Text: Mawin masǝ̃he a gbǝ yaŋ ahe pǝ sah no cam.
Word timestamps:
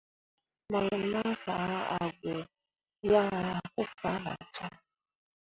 Mawin 0.71 1.03
masǝ̃he 1.13 1.77
a 1.97 1.99
gbǝ 2.17 2.33
yaŋ 3.11 3.27
ahe 3.37 3.55
pǝ 3.73 3.81
sah 3.99 4.17
no 4.23 4.33
cam. 4.55 4.73